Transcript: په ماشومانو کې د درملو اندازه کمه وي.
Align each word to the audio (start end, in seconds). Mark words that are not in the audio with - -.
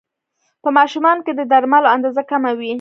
په 0.63 0.69
ماشومانو 0.77 1.21
کې 1.25 1.31
د 1.35 1.41
درملو 1.51 1.93
اندازه 1.95 2.21
کمه 2.31 2.51
وي. 2.59 2.69